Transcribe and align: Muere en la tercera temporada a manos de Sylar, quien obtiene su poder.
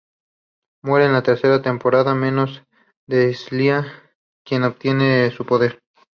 Muere 0.83 1.05
en 1.05 1.13
la 1.13 1.21
tercera 1.21 1.61
temporada 1.61 2.09
a 2.13 2.15
manos 2.15 2.63
de 3.07 3.35
Sylar, 3.35 3.85
quien 4.43 4.63
obtiene 4.63 5.29
su 5.29 5.45
poder. 5.45 5.79